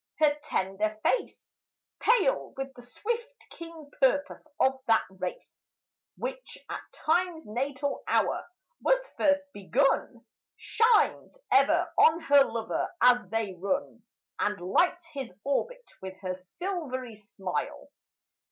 [0.17, 1.55] Her tender face,
[1.99, 5.71] Pale with the swift, keen purpose of that race
[6.17, 8.47] Which at Time's natal hour
[8.81, 10.25] was first begun,
[10.57, 14.01] Shines ever on her lover as they run
[14.39, 17.91] And lights his orbit with her silvery smile.